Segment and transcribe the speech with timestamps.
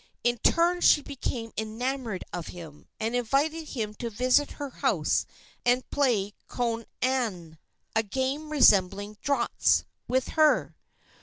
[0.23, 5.27] In turn she became enamored of him, and invited him to visit her house
[5.63, 7.59] and play konane
[7.95, 10.75] a game resembling draughts with her.